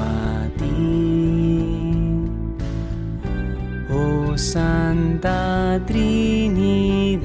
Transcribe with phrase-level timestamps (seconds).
[0.00, 2.24] a ti.
[3.90, 7.24] Oh Santa Trinidad,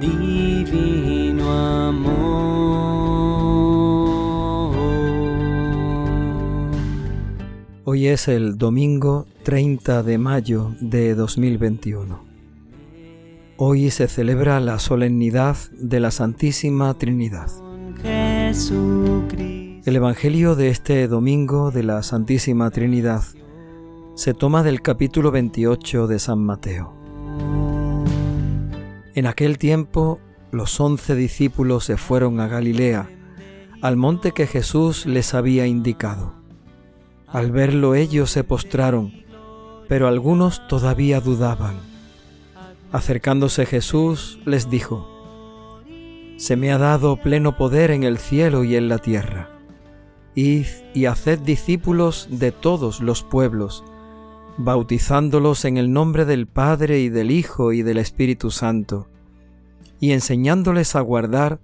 [0.00, 1.52] divino
[1.88, 2.44] amor.
[7.84, 12.24] Hoy es el domingo 30 de mayo de 2021.
[13.56, 17.48] Hoy se celebra la solemnidad de la Santísima Trinidad.
[19.84, 23.22] El Evangelio de este domingo de la Santísima Trinidad
[24.14, 26.94] se toma del capítulo 28 de San Mateo.
[29.14, 30.20] En aquel tiempo
[30.52, 33.10] los once discípulos se fueron a Galilea,
[33.82, 36.32] al monte que Jesús les había indicado.
[37.26, 39.12] Al verlo ellos se postraron,
[39.86, 41.74] pero algunos todavía dudaban.
[42.90, 45.06] Acercándose Jesús les dijo,
[46.38, 49.53] Se me ha dado pleno poder en el cielo y en la tierra.
[50.34, 53.84] Id y haced discípulos de todos los pueblos,
[54.56, 59.08] bautizándolos en el nombre del Padre y del Hijo y del Espíritu Santo,
[60.00, 61.60] y enseñándoles a guardar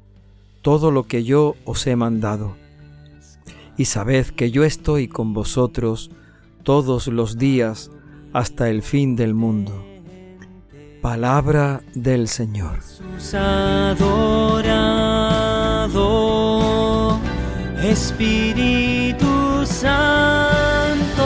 [0.63, 2.57] todo lo que yo os he mandado.
[3.77, 6.11] Y sabed que yo estoy con vosotros
[6.63, 7.91] todos los días
[8.33, 9.85] hasta el fin del mundo.
[11.01, 12.81] Palabra del Señor.
[17.83, 21.25] Espíritu Santo,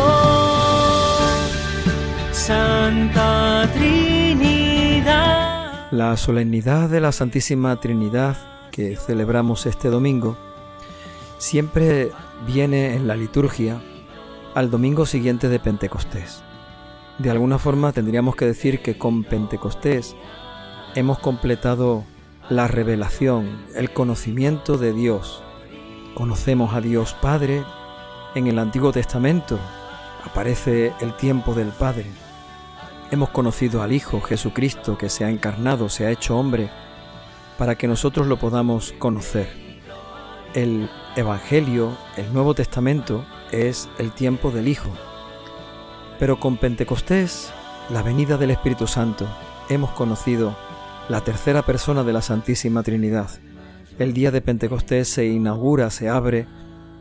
[2.31, 5.13] Santa Trinidad.
[5.91, 8.37] La solemnidad de la Santísima Trinidad
[8.71, 10.37] que celebramos este domingo
[11.39, 12.13] siempre
[12.47, 13.83] viene en la liturgia
[14.55, 16.45] al domingo siguiente de Pentecostés.
[17.19, 20.15] De alguna forma tendríamos que decir que con Pentecostés
[20.95, 22.05] hemos completado
[22.49, 25.43] la revelación, el conocimiento de Dios.
[26.15, 27.65] Conocemos a Dios Padre.
[28.37, 29.59] En el Antiguo Testamento
[30.25, 32.07] aparece el tiempo del Padre.
[33.11, 36.71] Hemos conocido al Hijo Jesucristo que se ha encarnado, se ha hecho hombre,
[37.59, 39.49] para que nosotros lo podamos conocer.
[40.55, 44.91] El Evangelio, el Nuevo Testamento, es el tiempo del Hijo,
[46.21, 47.53] pero con Pentecostés,
[47.91, 49.27] la venida del Espíritu Santo,
[49.69, 50.57] hemos conocido
[51.09, 53.31] la tercera persona de la Santísima Trinidad.
[53.99, 56.49] El día de Pentecostés se inaugura, se abre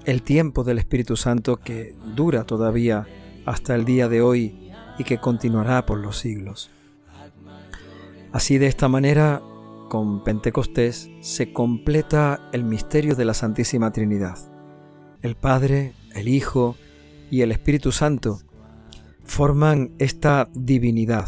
[0.06, 3.08] el tiempo del Espíritu Santo que dura todavía
[3.46, 6.70] hasta el día de hoy y que continuará por los siglos.
[8.31, 9.42] Así de esta manera,
[9.90, 14.38] con Pentecostés se completa el misterio de la Santísima Trinidad.
[15.22, 16.75] El Padre, el Hijo
[17.31, 18.40] y el Espíritu Santo
[19.24, 21.28] forman esta divinidad,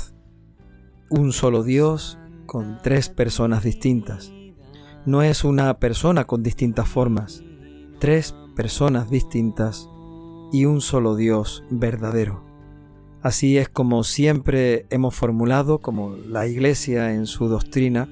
[1.09, 4.34] un solo Dios con tres personas distintas.
[5.05, 7.43] No es una persona con distintas formas,
[7.99, 9.89] tres personas distintas
[10.51, 12.43] y un solo Dios verdadero.
[13.21, 18.09] Así es como siempre hemos formulado, como la Iglesia en su doctrina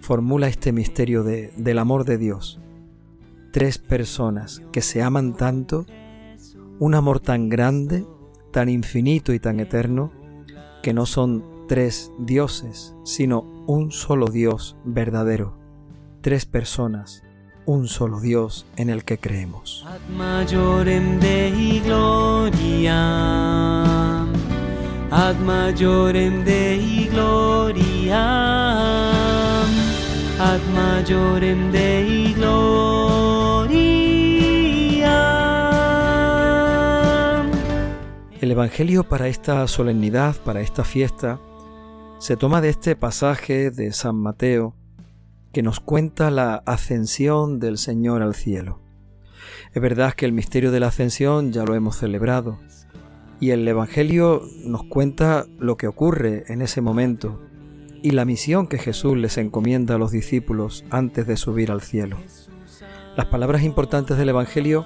[0.00, 2.60] formula este misterio de, del amor de Dios.
[3.52, 5.86] Tres personas que se aman tanto,
[6.78, 8.04] un amor tan grande
[8.54, 10.12] tan infinito y tan eterno
[10.80, 15.58] que no son tres dioses, sino un solo Dios verdadero,
[16.24, 17.22] tres personas,
[17.66, 19.84] un solo Dios en el que creemos.
[19.86, 22.96] Ad majorem Dei gloria,
[25.10, 28.24] ad majorem Dei gloria,
[30.40, 32.64] ad majorem Dei gloria.
[38.40, 41.38] El Evangelio para esta solemnidad, para esta fiesta,
[42.18, 44.74] se toma de este pasaje de San Mateo
[45.54, 48.80] que nos cuenta la ascensión del Señor al cielo.
[49.72, 52.58] Es verdad que el misterio de la ascensión ya lo hemos celebrado
[53.38, 57.40] y el Evangelio nos cuenta lo que ocurre en ese momento
[58.02, 62.18] y la misión que Jesús les encomienda a los discípulos antes de subir al cielo.
[63.16, 64.84] Las palabras importantes del Evangelio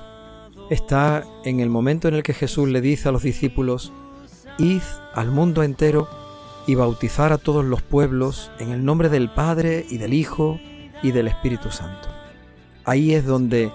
[0.70, 3.90] está en el momento en el que Jesús le dice a los discípulos,
[4.58, 4.82] id
[5.14, 6.08] al mundo entero
[6.68, 10.60] y bautizar a todos los pueblos en el nombre del Padre y del Hijo
[11.02, 12.08] y del Espíritu Santo.
[12.84, 13.72] Ahí es donde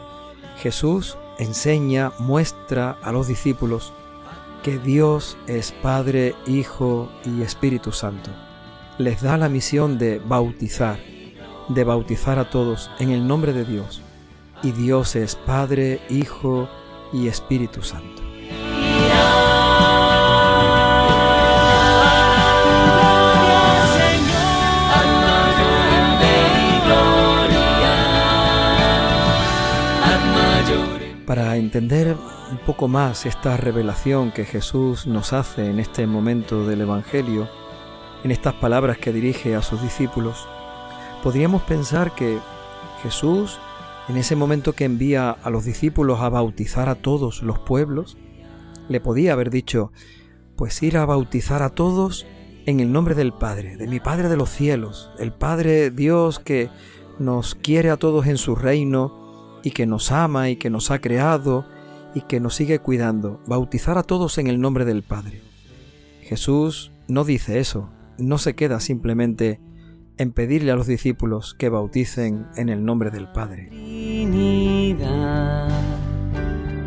[0.59, 3.93] Jesús enseña, muestra a los discípulos
[4.61, 8.29] que Dios es Padre, Hijo y Espíritu Santo.
[8.99, 10.99] Les da la misión de bautizar,
[11.69, 14.03] de bautizar a todos en el nombre de Dios.
[14.61, 16.69] Y Dios es Padre, Hijo
[17.11, 18.22] y Espíritu Santo.
[31.73, 32.15] Entender
[32.51, 37.49] un poco más esta revelación que Jesús nos hace en este momento del Evangelio,
[38.23, 40.47] en estas palabras que dirige a sus discípulos,
[41.23, 42.37] podríamos pensar que
[43.01, 43.57] Jesús,
[44.07, 48.17] en ese momento que envía a los discípulos a bautizar a todos los pueblos,
[48.87, 49.91] le podía haber dicho,
[50.55, 52.27] pues ir a bautizar a todos
[52.67, 56.69] en el nombre del Padre, de mi Padre de los cielos, el Padre Dios que
[57.17, 59.22] nos quiere a todos en su reino,
[59.63, 61.65] y que nos ama y que nos ha creado
[62.13, 65.41] y que nos sigue cuidando, bautizar a todos en el nombre del Padre.
[66.21, 69.59] Jesús no dice eso, no se queda simplemente
[70.17, 73.69] en pedirle a los discípulos que bauticen en el nombre del Padre.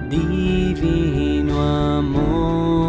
[0.08, 1.61] divino
[1.99, 2.87] amor.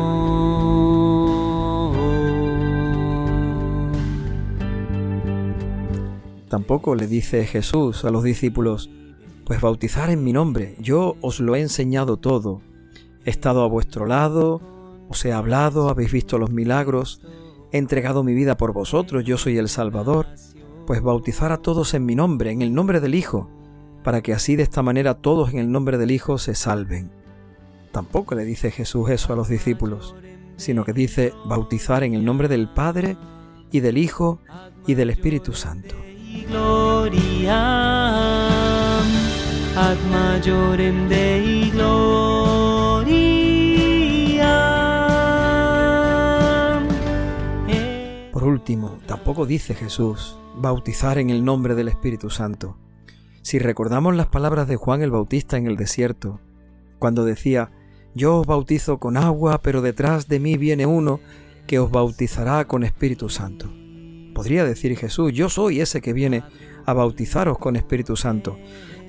[6.50, 8.90] Tampoco le dice Jesús a los discípulos,
[9.47, 10.75] pues bautizar en mi nombre.
[10.77, 12.61] Yo os lo he enseñado todo.
[13.23, 14.61] He estado a vuestro lado,
[15.07, 17.21] os he hablado, habéis visto los milagros,
[17.71, 20.27] he entregado mi vida por vosotros, yo soy el Salvador.
[20.85, 23.49] Pues bautizar a todos en mi nombre, en el nombre del Hijo,
[24.03, 27.09] para que así de esta manera todos en el nombre del Hijo se salven.
[27.94, 30.13] Tampoco le dice Jesús eso a los discípulos,
[30.57, 33.15] sino que dice bautizar en el nombre del Padre
[33.71, 34.39] y del Hijo
[34.85, 35.95] y del Espíritu Santo
[39.77, 39.97] ad
[41.71, 42.07] gloria.
[48.31, 52.75] Por último, tampoco dice Jesús bautizar en el nombre del Espíritu Santo.
[53.44, 56.39] Si recordamos las palabras de Juan el Bautista en el desierto,
[56.97, 57.69] cuando decía,
[58.15, 61.19] yo os bautizo con agua, pero detrás de mí viene uno
[61.68, 63.71] que os bautizará con Espíritu Santo.
[64.33, 66.44] Podría decir Jesús, yo soy ese que viene
[66.88, 68.57] a bautizaros con Espíritu Santo.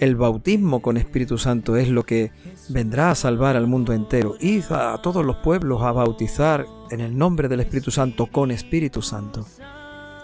[0.01, 2.31] El bautismo con Espíritu Santo es lo que
[2.69, 4.37] vendrá a salvar al mundo entero.
[4.39, 9.03] Id a todos los pueblos a bautizar en el nombre del Espíritu Santo con Espíritu
[9.03, 9.45] Santo.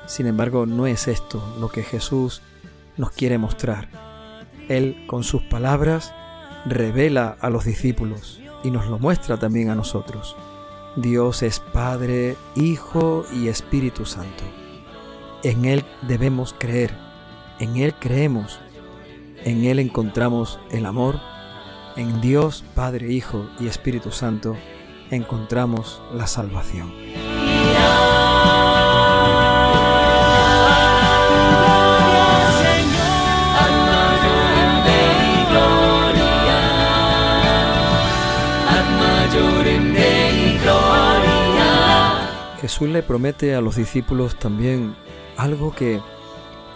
[0.07, 2.41] Sin embargo, no es esto lo que Jesús
[2.97, 3.89] nos quiere mostrar.
[4.69, 6.15] Él, con sus palabras,
[6.67, 10.37] revela a los discípulos y nos lo muestra también a nosotros.
[10.95, 14.45] Dios es Padre, Hijo y Espíritu Santo.
[15.43, 17.05] En Él debemos creer
[17.59, 18.61] en Él creemos,
[19.45, 21.21] en Él encontramos el amor,
[21.97, 24.57] en Dios Padre, Hijo y Espíritu Santo
[25.11, 26.93] encontramos la salvación.
[42.61, 44.97] Jesús le promete a los discípulos también
[45.37, 46.01] algo que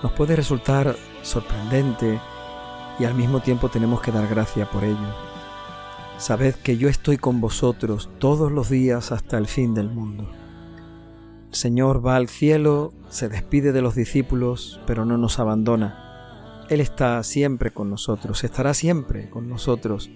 [0.03, 2.21] nos puede resultar sorprendente
[2.99, 5.15] y al mismo tiempo tenemos que dar gracia por ello.
[6.19, 10.29] Sabed que yo estoy con vosotros todos los días hasta el fin del mundo.
[11.49, 16.67] El Señor va al cielo, se despide de los discípulos, pero no nos abandona.
[16.69, 20.11] Él está siempre con nosotros, estará siempre con nosotros,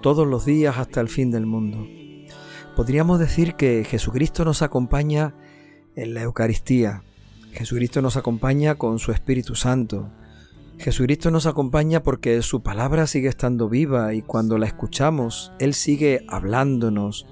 [0.00, 1.86] todos los días hasta el fin del mundo.
[2.74, 5.34] Podríamos decir que Jesucristo nos acompaña
[5.94, 7.02] en la Eucaristía,
[7.52, 10.10] Jesucristo nos acompaña con su Espíritu Santo.
[10.78, 16.24] Jesucristo nos acompaña porque su palabra sigue estando viva y cuando la escuchamos, Él sigue
[16.28, 17.26] hablándonos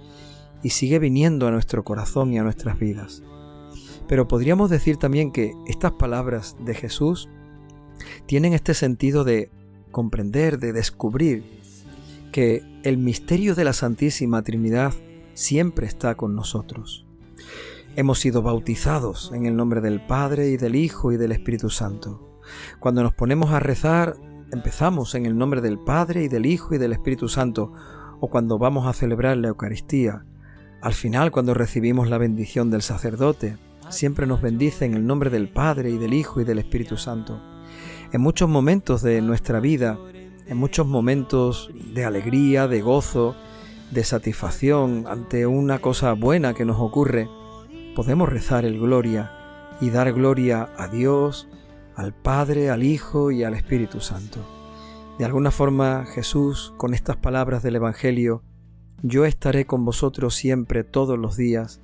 [0.63, 3.23] y sigue viniendo a nuestro corazón y a nuestras vidas.
[4.07, 7.29] Pero podríamos decir también que estas palabras de Jesús
[8.27, 9.51] tienen este sentido de
[9.91, 11.61] comprender, de descubrir
[12.33, 14.95] que el misterio de la Santísima Trinidad
[15.35, 17.07] siempre está con nosotros.
[17.97, 22.30] Hemos sido bautizados en el nombre del Padre y del Hijo y del Espíritu Santo.
[22.79, 24.17] Cuando nos ponemos a rezar,
[24.53, 27.73] empezamos en el nombre del Padre y del Hijo y del Espíritu Santo,
[28.21, 30.25] o cuando vamos a celebrar la Eucaristía.
[30.83, 35.49] Al final, cuando recibimos la bendición del sacerdote, siempre nos bendice en el nombre del
[35.49, 37.41] Padre y del Hijo y del Espíritu Santo.
[38.13, 39.99] En muchos momentos de nuestra vida,
[40.47, 43.37] en muchos momentos de alegría, de gozo,
[43.91, 47.29] de satisfacción ante una cosa buena que nos ocurre,
[47.95, 49.33] podemos rezar el Gloria
[49.81, 51.49] y dar gloria a Dios,
[51.97, 54.39] al Padre, al Hijo y al Espíritu Santo.
[55.19, 58.43] De alguna forma Jesús, con estas palabras del Evangelio,
[59.03, 61.81] yo estaré con vosotros siempre todos los días,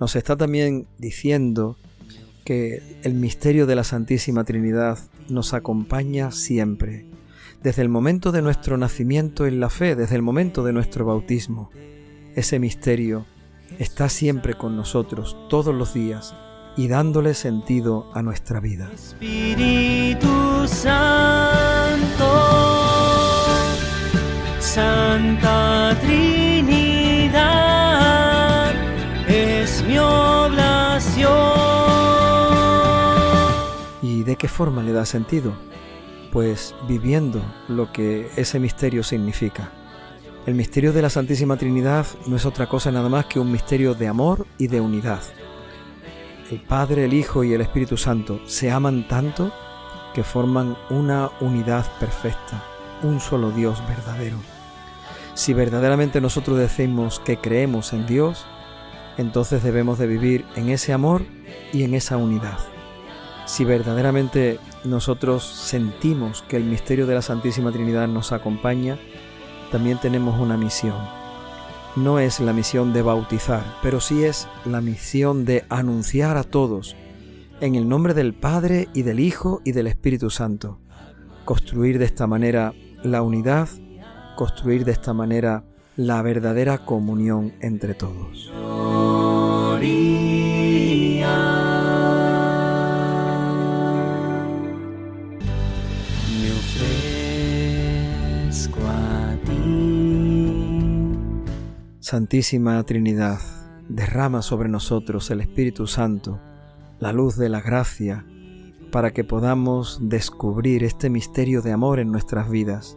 [0.00, 1.76] nos está también diciendo
[2.44, 4.98] que el misterio de la Santísima Trinidad
[5.28, 7.06] nos acompaña siempre,
[7.62, 11.70] desde el momento de nuestro nacimiento en la fe, desde el momento de nuestro bautismo.
[12.34, 13.24] Ese misterio
[13.78, 16.34] está siempre con nosotros todos los días
[16.76, 18.90] y dándole sentido a nuestra vida.
[18.92, 22.24] Espíritu Santo,
[24.58, 27.34] Santa Trinidad
[29.28, 31.32] es mi oblación.
[34.02, 35.52] ¿Y de qué forma le da sentido?
[36.32, 39.70] Pues viviendo lo que ese misterio significa.
[40.46, 43.94] El misterio de la Santísima Trinidad no es otra cosa nada más que un misterio
[43.94, 45.22] de amor y de unidad.
[46.50, 49.50] El Padre, el Hijo y el Espíritu Santo se aman tanto
[50.12, 52.62] que forman una unidad perfecta,
[53.02, 54.36] un solo Dios verdadero.
[55.32, 58.46] Si verdaderamente nosotros decimos que creemos en Dios,
[59.16, 61.22] entonces debemos de vivir en ese amor
[61.72, 62.58] y en esa unidad.
[63.46, 68.98] Si verdaderamente nosotros sentimos que el misterio de la Santísima Trinidad nos acompaña,
[69.72, 71.23] también tenemos una misión.
[71.96, 76.96] No es la misión de bautizar, pero sí es la misión de anunciar a todos,
[77.60, 80.80] en el nombre del Padre y del Hijo y del Espíritu Santo.
[81.44, 82.74] Construir de esta manera
[83.04, 83.68] la unidad,
[84.36, 85.64] construir de esta manera
[85.96, 88.50] la verdadera comunión entre todos.
[102.14, 103.40] Santísima Trinidad,
[103.88, 106.40] derrama sobre nosotros el Espíritu Santo,
[107.00, 108.24] la luz de la gracia,
[108.92, 112.96] para que podamos descubrir este misterio de amor en nuestras vidas.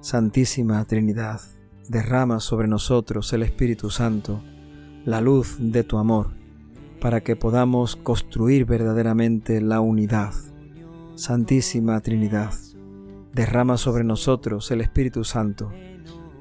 [0.00, 1.40] Santísima Trinidad,
[1.88, 4.42] derrama sobre nosotros el Espíritu Santo,
[5.04, 6.32] la luz de tu amor,
[7.00, 10.32] para que podamos construir verdaderamente la unidad.
[11.14, 12.54] Santísima Trinidad,
[13.32, 15.70] derrama sobre nosotros el Espíritu Santo,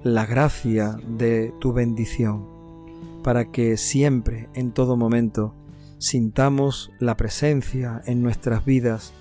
[0.04, 2.48] la gracia de tu bendición,
[3.22, 5.56] para que siempre, en todo momento,
[5.98, 9.14] sintamos la presencia en nuestras vidas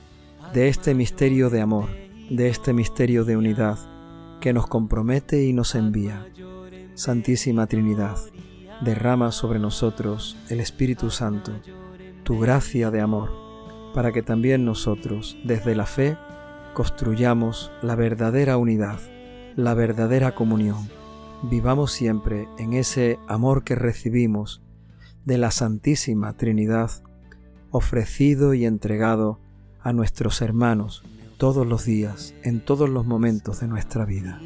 [0.54, 1.88] de este misterio de amor,
[2.30, 3.78] de este misterio de unidad
[4.40, 6.28] que nos compromete y nos envía.
[6.94, 8.16] Santísima Trinidad,
[8.80, 11.50] derrama sobre nosotros el Espíritu Santo,
[12.23, 13.32] tu gracia de amor,
[13.94, 16.16] para que también nosotros, desde la fe,
[16.73, 19.00] construyamos la verdadera unidad
[19.59, 20.88] la verdadera comunión.
[21.43, 24.62] Vivamos siempre en ese amor que recibimos
[25.25, 26.93] de la Santísima Trinidad,
[27.73, 29.41] ofrecido y entregado
[29.81, 31.03] a nuestros hermanos
[31.38, 34.38] todos los días, en todos los momentos de nuestra vida.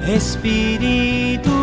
[0.08, 1.57] Espíritu.